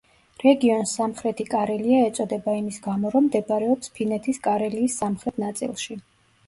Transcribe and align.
რეგიონს 0.43 0.93
სამხრეთი 0.99 1.45
კარელია 1.51 1.99
ეწოდება 2.07 2.57
იმის 2.63 2.81
გამო, 2.89 3.13
რომ 3.17 3.27
მდებარეობს 3.29 3.95
ფინეთის 4.01 4.43
კარელიის 4.51 4.99
სამხრეთ 5.05 5.41
ნაწილში. 5.49 6.03